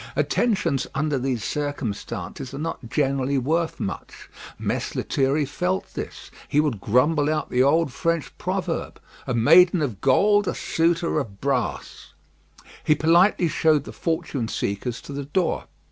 Attentions 0.15 0.87
under 0.95 1.19
these 1.19 1.43
circumstances 1.43 2.55
are 2.55 2.57
not 2.57 2.89
generally 2.89 3.37
worth 3.37 3.79
much. 3.79 4.31
Mess 4.57 4.95
Lethierry 4.95 5.45
felt 5.45 5.93
this. 5.93 6.31
He 6.47 6.59
would 6.59 6.81
grumble 6.81 7.31
out 7.31 7.51
the 7.51 7.61
old 7.61 7.93
French 7.93 8.35
proverb, 8.39 8.99
"A 9.27 9.35
maiden 9.35 9.79
of 9.83 10.01
gold, 10.01 10.47
a 10.47 10.55
suitor 10.55 11.19
of 11.19 11.39
brass." 11.39 12.13
He 12.83 12.95
politely 12.95 13.47
showed 13.47 13.83
the 13.83 13.93
fortune 13.93 14.47
seekers 14.47 15.01
to 15.01 15.13
the 15.13 15.25
door. 15.25 15.65